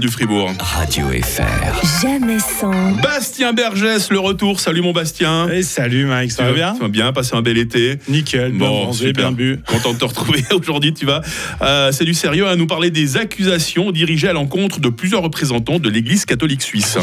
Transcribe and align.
du 0.00 0.08
Fribourg. 0.08 0.52
Radio 0.60 1.06
FR. 1.08 2.02
Jamais 2.02 2.38
sans. 2.38 2.92
Bastien 3.02 3.52
Bergès, 3.52 4.10
le 4.10 4.18
retour. 4.18 4.60
Salut 4.60 4.82
mon 4.82 4.92
Bastien. 4.92 5.48
Et 5.48 5.62
salut 5.62 6.04
Mike, 6.06 6.32
ça 6.32 6.44
va 6.44 6.52
bien 6.52 6.74
Ça 6.74 6.80
va 6.82 6.88
bien, 6.88 7.12
passer 7.12 7.34
un 7.34 7.42
bel 7.42 7.56
été. 7.56 7.98
Nickel, 8.08 8.52
bien 8.52 8.58
Bon, 8.58 8.86
mangé, 8.86 9.12
bien 9.12 9.32
bu. 9.32 9.58
Content 9.66 9.94
de 9.94 9.98
te 9.98 10.04
retrouver 10.04 10.44
aujourd'hui, 10.52 10.92
tu 10.92 11.06
vas. 11.06 11.22
euh, 11.62 11.92
c'est 11.92 12.04
du 12.04 12.14
sérieux 12.14 12.46
à 12.48 12.56
nous 12.56 12.66
parler 12.66 12.90
des 12.90 13.16
accusations 13.16 13.90
dirigées 13.90 14.28
à 14.28 14.32
l'encontre 14.32 14.80
de 14.80 14.88
plusieurs 14.88 15.22
représentants 15.22 15.78
de 15.78 15.88
l'Église 15.88 16.24
catholique 16.24 16.62
suisse. 16.62 16.98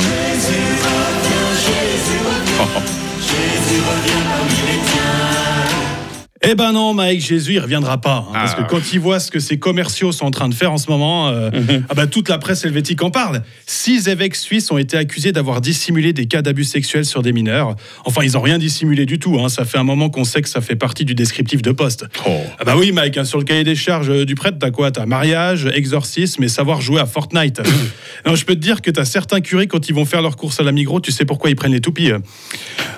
Eh 6.46 6.56
ben 6.56 6.74
non, 6.74 6.94
Mike, 6.94 7.22
Jésus, 7.26 7.54
il 7.54 7.60
reviendra 7.60 8.00
pas. 8.02 8.26
hein, 8.28 8.34
Parce 8.34 8.56
Ah. 8.58 8.64
que 8.64 8.70
quand 8.70 8.92
il 8.92 9.00
voit 9.00 9.20
ce 9.22 9.32
que 9.32 9.40
ces 9.40 9.58
commerciaux 9.58 10.12
sont 10.12 10.26
en 10.26 10.32
train 10.32 10.50
de 10.50 10.54
faire 10.54 10.74
en 10.74 10.78
ce 10.78 10.90
moment, 10.92 11.30
euh, 11.30 11.50
Mhm. 11.52 11.86
ah 11.90 11.94
bah, 11.94 12.06
toute 12.06 12.28
la 12.28 12.38
presse 12.38 12.66
helvétique 12.66 13.02
en 13.02 13.12
parle. 13.12 13.44
Six 13.66 14.10
évêques 14.10 14.36
suisses 14.36 14.70
ont 14.70 14.78
été 14.78 14.98
accusés 14.98 15.32
d'avoir 15.32 15.62
dissimulé 15.62 16.12
des 16.12 16.26
cas 16.26 16.42
d'abus 16.42 16.66
sexuels 16.66 17.06
sur 17.06 17.22
des 17.22 17.32
mineurs. 17.32 17.76
Enfin, 18.04 18.24
ils 18.24 18.34
n'ont 18.34 18.42
rien 18.42 18.58
dissimulé 18.58 19.06
du 19.06 19.20
tout. 19.20 19.40
hein. 19.40 19.48
Ça 19.48 19.64
fait 19.64 19.78
un 19.78 19.84
moment 19.86 20.10
qu'on 20.10 20.26
sait 20.26 20.42
que 20.42 20.50
ça 20.50 20.60
fait 20.60 20.76
partie 20.76 21.06
du 21.06 21.16
descriptif 21.16 21.62
de 21.62 21.72
poste. 21.72 22.06
Oh. 22.28 22.38
Ah 22.60 22.66
bah 22.66 22.76
oui, 22.78 22.92
Mike, 22.92 23.18
hein, 23.18 23.24
sur 23.24 23.38
le 23.38 23.46
cahier 23.46 23.64
des 23.64 23.76
charges 23.76 24.10
euh, 24.10 24.26
du 24.26 24.36
prêtre, 24.36 24.58
t'as 24.60 24.72
quoi? 24.72 24.92
T'as 24.92 25.06
mariage, 25.06 25.70
exorcisme 25.74 26.44
et 26.44 26.50
savoir 26.50 26.82
jouer 26.82 27.00
à 27.00 27.06
Fortnite. 27.06 27.62
non, 28.26 28.36
je 28.36 28.44
peux 28.44 28.56
te 28.56 28.60
dire 28.60 28.82
que 28.82 28.92
t'as 28.92 29.06
certains 29.06 29.40
curés, 29.40 29.68
quand 29.68 29.88
ils 29.88 29.96
vont 29.96 30.06
faire 30.06 30.22
leurs 30.22 30.36
courses 30.36 30.60
à 30.60 30.64
la 30.64 30.74
Migros, 30.74 31.00
tu 31.00 31.12
sais 31.14 31.24
pourquoi 31.24 31.50
ils 31.52 31.56
prennent 31.56 31.72
les 31.74 31.80
toupies. 31.82 32.12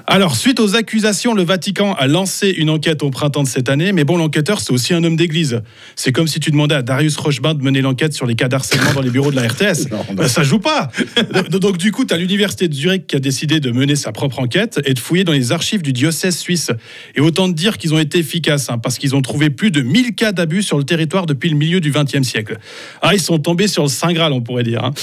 Alors, 0.07 0.35
suite 0.35 0.59
aux 0.59 0.75
accusations, 0.75 1.33
le 1.35 1.43
Vatican 1.43 1.93
a 1.93 2.07
lancé 2.07 2.49
une 2.49 2.69
enquête 2.71 3.03
au 3.03 3.09
printemps 3.11 3.34
de 3.43 3.47
cette 3.47 3.69
année, 3.69 3.91
mais 3.91 4.03
bon, 4.03 4.17
l'enquêteur, 4.17 4.59
c'est 4.59 4.71
aussi 4.71 4.93
un 4.93 5.03
homme 5.03 5.15
d'église. 5.15 5.61
C'est 5.95 6.11
comme 6.11 6.27
si 6.27 6.39
tu 6.39 6.51
demandais 6.51 6.75
à 6.75 6.81
Darius 6.81 7.17
Rochebin 7.17 7.53
de 7.53 7.63
mener 7.63 7.81
l'enquête 7.81 8.13
sur 8.13 8.25
les 8.25 8.35
cas 8.35 8.47
d'harcèlement 8.47 8.93
dans 8.93 9.01
les 9.01 9.09
bureaux 9.09 9.31
de 9.31 9.35
la 9.35 9.47
RTS. 9.47 9.87
Bah, 10.15 10.27
ça 10.27 10.43
joue 10.43 10.59
pas 10.59 10.89
donc, 11.33 11.49
donc, 11.49 11.77
du 11.77 11.91
coup, 11.91 12.05
tu 12.05 12.13
as 12.13 12.17
l'université 12.17 12.67
de 12.67 12.73
Zurich 12.73 13.07
qui 13.07 13.15
a 13.15 13.19
décidé 13.19 13.59
de 13.59 13.71
mener 13.71 13.95
sa 13.95 14.11
propre 14.11 14.39
enquête 14.39 14.79
et 14.85 14.93
de 14.93 14.99
fouiller 14.99 15.23
dans 15.23 15.31
les 15.33 15.51
archives 15.51 15.81
du 15.81 15.93
diocèse 15.93 16.37
suisse. 16.37 16.71
Et 17.15 17.21
autant 17.21 17.47
te 17.49 17.53
dire 17.53 17.77
qu'ils 17.77 17.93
ont 17.93 17.99
été 17.99 18.19
efficaces, 18.19 18.69
hein, 18.69 18.77
parce 18.77 18.97
qu'ils 18.97 19.15
ont 19.15 19.21
trouvé 19.21 19.49
plus 19.49 19.71
de 19.71 19.81
1000 19.81 20.15
cas 20.15 20.31
d'abus 20.31 20.63
sur 20.63 20.77
le 20.77 20.83
territoire 20.83 21.25
depuis 21.25 21.49
le 21.49 21.55
milieu 21.55 21.79
du 21.79 21.91
XXe 21.91 22.23
siècle. 22.23 22.57
Ah, 23.01 23.13
ils 23.13 23.21
sont 23.21 23.39
tombés 23.39 23.67
sur 23.67 23.83
le 23.83 23.89
Saint 23.89 24.13
Graal, 24.13 24.31
on 24.33 24.41
pourrait 24.41 24.63
dire. 24.63 24.83
hein. 24.83 24.93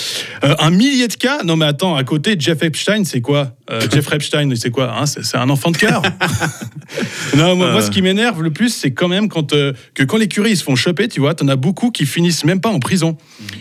Euh, 0.44 0.54
un 0.58 0.70
millier 0.70 1.08
de 1.08 1.14
cas 1.14 1.42
Non 1.44 1.56
mais 1.56 1.66
attends, 1.66 1.94
à 1.96 2.04
côté, 2.04 2.36
Jeff 2.38 2.62
Epstein, 2.62 3.04
c'est 3.04 3.20
quoi? 3.20 3.54
Euh, 3.72 3.80
Jeff 3.90 4.12
Epstein, 4.12 4.50
c'est 4.54 4.70
quoi 4.70 4.94
hein 4.98 5.06
C'est 5.06 5.36
un 5.36 5.48
enfant 5.50 5.70
de 5.70 5.76
cœur 5.78 6.02
Non, 7.36 7.56
moi, 7.56 7.72
moi, 7.72 7.80
ce 7.82 7.90
qui 7.90 8.02
m'énerve 8.02 8.42
le 8.42 8.50
plus, 8.50 8.68
c'est 8.68 8.90
quand 8.90 9.08
même 9.08 9.28
quand, 9.28 9.54
euh, 9.54 9.72
que 9.94 10.02
quand 10.02 10.18
les 10.18 10.28
curés 10.28 10.50
ils 10.50 10.56
se 10.56 10.62
font 10.64 10.76
choper, 10.76 11.08
tu 11.08 11.20
vois, 11.20 11.34
t'en 11.34 11.48
as 11.48 11.56
beaucoup 11.56 11.90
qui 11.90 12.04
finissent 12.04 12.44
même 12.44 12.60
pas 12.60 12.68
en 12.68 12.78
prison. 12.80 13.16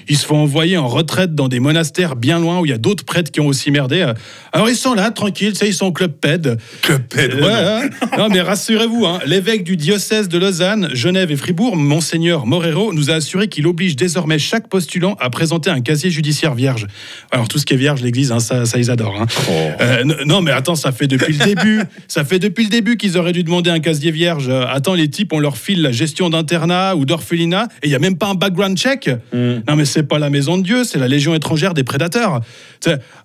Ils 0.10 0.18
se 0.18 0.26
font 0.26 0.38
envoyer 0.38 0.78
en 0.78 0.88
retraite 0.88 1.34
dans 1.34 1.48
des 1.48 1.60
monastères 1.62 2.16
bien 2.18 2.40
loin 2.40 2.60
où 2.60 2.66
il 2.66 2.70
y 2.70 2.74
a 2.74 2.78
d'autres 2.78 3.06
prêtres 3.06 3.32
qui 3.32 3.40
ont 3.40 3.48
aussi 3.48 3.72
merdé. 3.72 4.02
euh. 4.02 4.14
Alors 4.52 4.70
ils 4.70 4.76
sont 4.76 4.94
là, 4.94 5.12
tranquilles, 5.12 5.54
ils 5.62 5.74
sont 5.74 5.86
au 5.86 5.92
club 5.94 6.12
PED. 6.20 6.58
Club 6.82 7.04
Ped, 7.04 7.36
Ouais, 7.36 7.50
hein. 7.50 7.90
non, 8.18 8.28
mais 8.30 8.42
rassurez-vous, 8.42 9.06
hein, 9.06 9.20
l'évêque 9.26 9.64
du 9.64 9.78
diocèse 9.78 10.28
de 10.28 10.38
Lausanne, 10.38 10.90
Genève 10.94 11.32
et 11.32 11.38
Fribourg, 11.38 11.78
Monseigneur 11.78 12.46
Morero, 12.46 12.94
nous 12.94 13.10
a 13.10 13.14
assuré 13.14 13.48
qu'il 13.48 13.66
oblige 13.68 13.96
désormais 13.96 14.40
chaque 14.40 14.68
postulant 14.68 15.16
à 15.22 15.30
présenter 15.30 15.70
un 15.70 15.80
casier 15.82 16.10
judiciaire 16.10 16.54
vierge. 16.54 16.88
Alors 17.32 17.48
tout 17.48 17.58
ce 17.60 17.66
qui 17.66 17.74
est 17.76 17.78
vierge, 17.78 18.02
l'Église, 18.02 18.32
hein, 18.34 18.40
ça, 18.40 18.66
ça 18.66 18.78
ils 18.78 18.92
adorent. 18.92 19.26
Oh. 19.50 19.52
Euh, 19.80 20.01
n- 20.02 20.16
non, 20.26 20.42
mais 20.42 20.52
attends, 20.52 20.76
ça 20.76 20.92
fait 20.92 21.08
depuis 21.08 21.34
le 21.34 21.46
début. 21.46 21.82
ça 22.08 22.24
fait 22.24 22.40
depuis 22.40 22.64
le 22.66 22.70
début 22.70 22.98
qu'ils 22.98 23.18
auraient 23.18 23.32
dû 23.32 23.44
demander 23.44 23.70
un 23.70 23.80
casier 23.80 24.12
vierge. 24.12 24.48
Euh, 24.50 24.66
Attends, 24.68 24.94
les 24.94 25.10
types, 25.10 25.34
on 25.34 25.40
leur 25.40 25.58
file 25.58 25.82
la 25.82 25.92
gestion 25.92 26.30
d'internat 26.30 26.96
ou 26.96 27.06
d'orphelinat 27.06 27.68
et 27.84 27.88
il 27.88 27.90
n'y 27.90 27.96
a 27.96 28.00
même 28.00 28.18
pas 28.18 28.28
un 28.28 28.36
background 28.36 28.78
check. 28.78 29.10
Non, 29.34 29.76
mais 29.76 29.86
c'est 29.86 30.04
pas 30.04 30.20
la 30.20 30.30
maison 30.30 30.58
de 30.58 30.64
Dieu, 30.64 30.84
c'est 30.84 31.00
la 31.00 31.08
Légion 31.08 31.34
étrangère 31.36 31.74
des 31.74 31.84
prédateurs. 31.84 32.42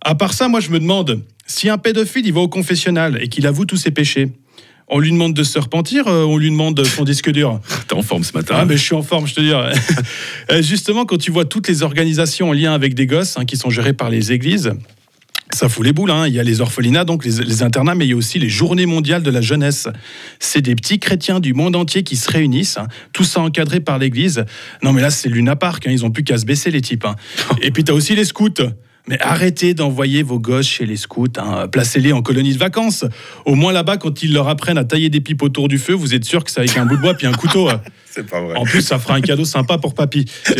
À 0.02 0.14
part 0.14 0.32
ça, 0.32 0.48
moi, 0.48 0.60
je 0.60 0.70
me 0.70 0.78
demande 0.78 1.20
si 1.46 1.68
un 1.68 1.78
pédophile, 1.78 2.26
il 2.26 2.32
va 2.32 2.40
au 2.40 2.48
confessionnal 2.48 3.18
et 3.22 3.28
qu'il 3.28 3.46
avoue 3.46 3.64
tous 3.66 3.76
ses 3.76 3.90
péchés. 3.90 4.30
On 4.88 5.00
lui 5.00 5.10
demande 5.10 5.34
de 5.34 5.42
se 5.42 5.58
repentir, 5.58 6.06
euh, 6.06 6.22
on 6.24 6.36
lui 6.36 6.48
demande 6.48 6.84
son 6.84 7.02
disque 7.02 7.30
dur? 7.32 7.60
T'es 7.88 7.94
en 7.94 8.02
forme 8.02 8.22
ce 8.22 8.32
matin. 8.34 8.54
Ah, 8.56 8.64
mais 8.64 8.76
je 8.76 8.82
suis 8.82 8.94
en 8.94 9.02
forme, 9.02 9.26
je 9.26 9.34
te 9.34 9.40
dis. 9.40 9.50
Euh, 10.52 10.62
Justement, 10.62 11.04
quand 11.04 11.18
tu 11.18 11.32
vois 11.32 11.44
toutes 11.44 11.66
les 11.66 11.82
organisations 11.82 12.50
en 12.50 12.52
lien 12.52 12.72
avec 12.72 12.94
des 12.94 13.06
gosses 13.06 13.36
hein, 13.36 13.44
qui 13.44 13.56
sont 13.56 13.68
gérées 13.70 13.94
par 13.94 14.10
les 14.10 14.30
églises, 14.32 14.72
ça 15.56 15.68
fout 15.68 15.84
les 15.84 15.92
boules. 15.92 16.10
hein. 16.10 16.26
Il 16.28 16.34
y 16.34 16.38
a 16.38 16.42
les 16.44 16.60
orphelinats, 16.60 17.04
donc 17.04 17.24
les, 17.24 17.42
les 17.44 17.62
internats, 17.62 17.94
mais 17.94 18.06
il 18.06 18.10
y 18.10 18.12
a 18.12 18.16
aussi 18.16 18.38
les 18.38 18.48
journées 18.48 18.86
mondiales 18.86 19.22
de 19.22 19.30
la 19.30 19.40
jeunesse. 19.40 19.88
C'est 20.38 20.60
des 20.62 20.74
petits 20.76 20.98
chrétiens 20.98 21.40
du 21.40 21.54
monde 21.54 21.74
entier 21.74 22.02
qui 22.02 22.16
se 22.16 22.30
réunissent, 22.30 22.78
hein, 22.78 22.86
tout 23.12 23.24
ça 23.24 23.40
encadré 23.40 23.80
par 23.80 23.98
l'église. 23.98 24.44
Non, 24.82 24.92
mais 24.92 25.02
là, 25.02 25.10
c'est 25.10 25.28
Luna 25.28 25.56
Park. 25.56 25.86
hein. 25.86 25.90
Ils 25.90 26.04
ont 26.04 26.10
plus 26.10 26.22
qu'à 26.24 26.38
se 26.38 26.44
baisser, 26.46 26.70
les 26.70 26.80
types. 26.82 27.04
hein. 27.04 27.16
Et 27.62 27.70
puis, 27.70 27.82
tu 27.84 27.90
as 27.90 27.94
aussi 27.94 28.14
les 28.14 28.24
scouts. 28.24 28.50
Mais 29.08 29.20
arrêtez 29.22 29.72
d'envoyer 29.72 30.24
vos 30.24 30.40
gosses 30.40 30.66
chez 30.66 30.84
les 30.84 30.96
scouts, 30.96 31.28
hein. 31.38 31.68
placez-les 31.68 32.12
en 32.12 32.22
colonie 32.22 32.52
de 32.52 32.58
vacances. 32.58 33.04
Au 33.44 33.54
moins 33.54 33.72
là-bas, 33.72 33.98
quand 33.98 34.20
ils 34.24 34.32
leur 34.32 34.48
apprennent 34.48 34.78
à 34.78 34.84
tailler 34.84 35.10
des 35.10 35.20
pipes 35.20 35.44
autour 35.44 35.68
du 35.68 35.78
feu, 35.78 35.92
vous 35.92 36.12
êtes 36.12 36.24
sûr 36.24 36.42
que 36.42 36.50
c'est 36.50 36.58
avec 36.58 36.76
un 36.76 36.86
bout 36.86 36.96
de 36.96 37.02
bois 37.02 37.14
puis 37.14 37.28
un 37.28 37.32
couteau. 37.32 37.68
C'est 38.10 38.26
pas 38.26 38.40
vrai. 38.40 38.56
En 38.56 38.64
plus, 38.64 38.80
ça 38.80 38.98
fera 38.98 39.14
un 39.14 39.20
cadeau 39.20 39.44
sympa 39.44 39.78
pour 39.78 39.94
papy. 39.94 40.24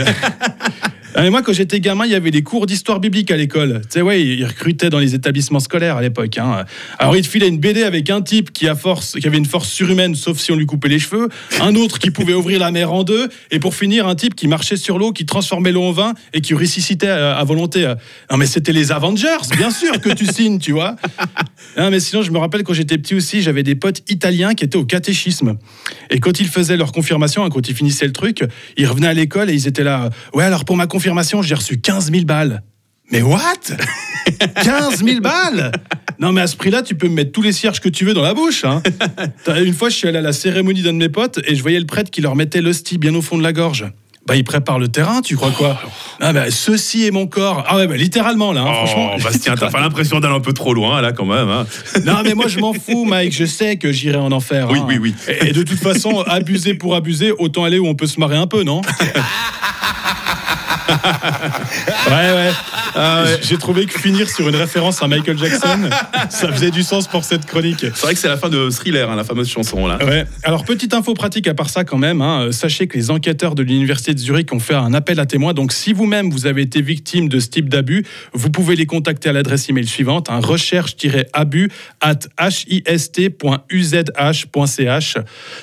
Ah, 1.19 1.31
moi, 1.31 1.41
quand 1.41 1.55
j'étais 1.55 1.81
gamin, 1.81 2.05
il 2.05 2.13
y 2.13 2.15
avait 2.15 2.31
des 2.31 2.43
cours 2.43 2.67
d'histoire 2.67 3.01
biblique 3.01 3.31
à 3.31 3.39
l'école. 3.39 3.81
Tu 3.85 3.95
sais, 3.95 4.03
ouais, 4.03 4.23
ils 4.23 4.45
recrutaient 4.45 4.91
dans 4.91 4.99
les 4.99 5.15
établissements 5.15 5.61
scolaires 5.61 5.97
à 5.97 6.03
l'époque. 6.03 6.37
hein. 6.37 6.67
Alors, 6.99 7.17
ils 7.17 7.23
te 7.23 7.27
filaient 7.27 7.49
une 7.49 7.57
BD 7.57 7.85
avec 7.85 8.11
un 8.11 8.21
type 8.21 8.53
qui, 8.53 8.69
a 8.69 8.75
force, 8.75 9.15
qui 9.19 9.27
avait 9.27 9.39
une 9.39 9.47
force 9.47 9.71
surhumaine, 9.71 10.15
sauf 10.15 10.39
si 10.39 10.53
on 10.53 10.57
lui 10.57 10.67
coupait 10.67 10.91
les 10.91 10.99
cheveux, 10.99 11.31
un 11.63 11.75
autre 11.75 11.99
qui 12.01 12.11
pouvait 12.11 12.35
ouvrir 12.35 12.61
la 12.61 12.71
mer 12.71 12.93
en 12.93 13.03
deux, 13.03 13.31
et 13.51 13.59
pour 13.59 13.75
finir, 13.75 14.07
un 14.07 14.15
type 14.15 14.35
qui 14.35 14.47
marchait 14.47 14.77
sur 14.77 14.99
l'eau, 14.99 15.13
qui 15.13 15.25
transformait 15.25 15.73
l'eau 15.73 15.85
en 15.85 15.93
vin 15.93 16.13
et 16.35 16.43
qui 16.43 16.53
ressuscitait 16.53 17.09
euh, 17.09 17.35
à, 17.35 17.43
volonté. 17.45 17.95
Non, 18.31 18.37
mais 18.37 18.47
c'était 18.47 18.73
les 18.73 18.93
Avengers, 18.93 19.39
bien 19.57 19.71
sûr 19.71 19.99
que 20.03 20.11
tu 20.11 20.27
signes, 20.27 20.59
tu 20.59 20.73
vois. 20.73 20.97
Mais 21.79 21.99
sinon, 21.99 22.21
je 22.21 22.31
me 22.31 22.39
rappelle 22.39 22.63
quand 22.63 22.75
j'étais 22.75 22.99
petit 22.99 23.15
aussi, 23.15 23.41
j'avais 23.41 23.63
des 23.63 23.75
potes 23.75 24.03
italiens 24.11 24.53
qui 24.53 24.67
étaient 24.67 24.77
au 24.77 24.85
catéchisme. 24.85 25.57
Et 26.11 26.21
quand 26.21 26.41
ils 26.41 26.49
faisaient 26.49 26.77
leur 26.77 26.93
confirmation, 26.93 27.43
hein, 27.43 27.49
quand 27.49 27.69
ils 27.69 27.75
finissaient 27.75 28.07
le 28.07 28.13
truc, 28.13 28.45
ils 28.77 28.87
revenaient 28.87 29.09
à 29.09 29.15
l'école 29.15 29.49
et 29.49 29.55
ils 29.55 29.67
étaient 29.67 29.85
là. 29.85 30.11
Ouais, 30.35 30.45
alors 30.45 30.67
pour 30.67 30.77
ma 30.77 30.87
confirmation, 30.87 31.06
j'ai 31.43 31.55
reçu 31.55 31.79
15 31.81 32.11
000 32.11 32.25
balles. 32.25 32.63
Mais 33.13 33.23
what? 33.23 33.39
15 34.63 35.05
000 35.05 35.21
balles? 35.21 35.71
Non, 36.19 36.33
mais 36.33 36.41
à 36.41 36.47
ce 36.47 36.57
prix-là, 36.57 36.83
tu 36.83 36.95
peux 36.97 37.09
me 37.09 37.15
mettre 37.15 37.31
tous 37.33 37.43
les 37.43 37.53
cierges 37.53 37.79
que 37.81 37.89
tu 37.89 38.05
veux 38.05 38.15
dans 38.15 38.23
la 38.23 38.35
bouche. 38.35 38.65
hein. 38.65 38.83
Une 39.65 39.75
fois, 39.75 39.89
je 39.91 39.97
suis 39.97 40.09
allé 40.09 40.19
à 40.19 40.23
la 40.23 40.33
cérémonie 40.33 40.83
d'un 40.83 40.93
de 40.93 40.99
mes 40.99 41.09
potes 41.09 41.39
et 41.47 41.55
je 41.55 41.63
voyais 41.63 41.79
le 41.79 41.87
prêtre 41.87 42.11
qui 42.11 42.21
leur 42.21 42.35
mettait 42.35 42.61
l'hostie 42.63 42.99
bien 42.99 43.15
au 43.15 43.23
fond 43.23 43.39
de 43.39 43.43
la 43.43 43.53
gorge. 43.53 43.87
Bah, 44.27 44.35
il 44.35 44.43
prépare 44.43 44.81
le 44.81 44.89
terrain, 44.89 45.21
tu 45.23 45.37
crois 45.37 45.53
quoi? 45.53 45.81
Ah, 46.21 46.33
bah, 46.33 46.51
ceci 46.51 47.07
est 47.07 47.13
mon 47.13 47.29
corps. 47.29 47.65
Ah, 47.69 47.77
ouais, 47.77 47.87
bah, 47.87 47.97
littéralement, 47.97 48.53
là, 48.53 48.63
hein, 48.63 48.67
Oh, 48.73 48.87
franchement. 48.87 49.17
Bastien, 49.23 49.55
t'as 49.55 49.71
pas 49.71 49.79
l'impression 49.81 50.19
d'aller 50.19 50.35
un 50.35 50.41
peu 50.41 50.53
trop 50.53 50.75
loin 50.75 51.01
là 51.01 51.13
quand 51.13 51.27
même. 51.27 51.49
hein 51.49 51.65
Non, 52.05 52.23
mais 52.25 52.35
moi, 52.35 52.49
je 52.49 52.59
m'en 52.59 52.73
fous, 52.73 53.05
Mike. 53.05 53.33
Je 53.33 53.45
sais 53.45 53.77
que 53.77 53.93
j'irai 53.93 54.17
en 54.19 54.33
enfer. 54.33 54.67
Oui, 54.69 54.81
hein. 54.81 54.87
oui, 54.89 54.99
oui. 54.99 55.15
Et, 55.29 55.51
et 55.51 55.53
de 55.53 55.63
toute 55.63 55.79
façon, 55.79 56.23
abuser 56.27 56.75
pour 56.75 56.97
abuser, 56.97 57.31
autant 57.39 57.63
aller 57.63 57.79
où 57.79 57.87
on 57.87 57.95
peut 57.95 58.09
se 58.09 58.19
marrer 58.19 58.37
un 58.37 58.49
peu, 58.49 58.65
non? 58.65 58.81
Ouais, 62.09 62.33
ouais. 62.33 62.51
Ah 62.95 63.25
J'ai 63.43 63.59
trouvé 63.59 63.87
que 63.87 63.99
finir 63.99 64.29
sur 64.31 64.49
une 64.49 64.57
référence 64.57 65.03
à 65.03 65.09
Michael 65.09 65.37
Jackson, 65.39 65.91
ça 66.31 66.53
faisait 66.53 66.71
du 66.71 66.83
sens 66.83 67.09
pour 67.09 67.25
cette 67.25 67.45
chronique. 67.47 67.81
C'est 67.95 68.03
vrai 68.03 68.15
que 68.15 68.21
c'est 68.21 68.29
la 68.29 68.37
fin 68.37 68.49
de 68.49 68.71
Thriller, 68.71 69.11
hein, 69.11 69.17
la 69.17 69.25
fameuse 69.25 69.49
chanson 69.49 69.87
là. 69.87 69.99
Ouais. 70.05 70.25
Alors, 70.45 70.65
petite 70.65 70.95
info 70.95 71.13
pratique 71.15 71.47
à 71.49 71.55
part 71.55 71.69
ça 71.69 71.85
quand 71.85 71.99
même, 71.99 72.23
hein, 72.23 72.43
euh, 72.47 72.53
sachez 72.53 72.87
que 72.87 72.97
les 72.97 73.11
enquêteurs 73.11 73.55
de 73.55 73.63
l'Université 73.63 74.15
de 74.15 74.19
Zurich 74.19 74.53
ont 74.53 74.61
fait 74.61 74.75
un 74.75 74.95
appel 74.95 75.19
à 75.21 75.27
témoins. 75.27 75.53
Donc, 75.53 75.73
si 75.73 75.93
vous-même 75.93 76.31
vous 76.31 76.47
avez 76.47 76.63
été 76.63 76.81
victime 76.81 77.29
de 77.29 77.39
ce 77.41 77.49
type 77.49 77.69
d'abus, 77.69 78.05
vous 78.33 78.51
pouvez 78.51 78.77
les 78.77 78.87
contacter 78.87 79.29
à 79.29 79.33
l'adresse 79.33 79.69
email 79.69 79.87
suivante, 79.87 80.31
hein, 80.31 80.39
recherche-abus 80.41 81.71
at 82.01 82.21
hist.uzh.ch. 84.01 85.17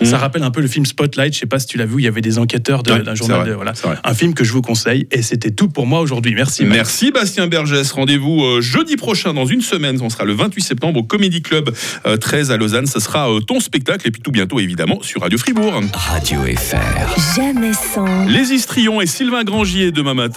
Ça 0.04 0.18
rappelle 0.18 0.44
un 0.44 0.52
peu 0.52 0.62
le 0.62 0.68
film 0.68 0.86
Spotlight, 0.86 1.34
je 1.34 1.40
sais 1.40 1.46
pas 1.46 1.60
si 1.60 1.68
tu 1.68 1.78
l'as 1.78 1.86
vu, 1.86 1.96
il 2.00 2.04
y 2.04 2.08
avait 2.08 2.22
des 2.22 2.38
enquêteurs 2.38 2.84
de- 2.84 2.94
Ouais, 2.94 3.04
d'un 3.04 3.16
journal. 3.16 3.40
vrai, 3.42 3.50
de- 3.50 3.54
voilà. 3.56 3.72
vrai. 3.72 3.96
Un 4.04 4.14
film 4.14 4.34
que 4.34 4.44
je 4.44 4.52
vous 4.52 4.62
conseille. 4.62 5.08
Et 5.16 5.22
c'était 5.22 5.52
tout 5.52 5.70
pour 5.70 5.86
moi 5.86 6.02
aujourd'hui. 6.02 6.34
Merci. 6.34 6.64
Max. 6.64 6.76
Merci 6.76 7.12
Bastien 7.12 7.46
Bergès. 7.46 7.92
Rendez-vous 7.92 8.44
euh, 8.44 8.62
jeudi 8.62 8.96
prochain, 8.96 9.32
dans 9.36 9.46
une 9.46 9.62
semaine. 9.62 10.00
On 10.02 10.10
sera 10.10 10.26
le 10.26 10.34
28 10.34 10.62
septembre 10.62 11.00
au 11.00 11.04
Comedy 11.04 11.44
Club 11.44 11.70
euh, 12.08 12.18
13 12.18 12.50
à 12.50 12.58
Lausanne. 12.58 12.88
Ce 12.88 13.00
sera 13.00 13.32
euh, 13.32 13.40
ton 13.40 13.60
spectacle 13.60 14.08
et 14.08 14.12
puis 14.12 14.24
tout 14.24 14.32
bientôt 14.32 14.60
évidemment 14.60 15.04
sur 15.04 15.22
Radio 15.22 15.38
Fribourg. 15.38 15.82
Radio 15.94 16.40
FR. 16.58 17.36
Jamais 17.36 17.74
sans. 17.74 18.26
Les 18.26 18.54
Istrions 18.54 19.02
et 19.02 19.06
Sylvain 19.06 19.44
Grangier 19.44 19.92
demain 19.92 20.16
matin. 20.16 20.32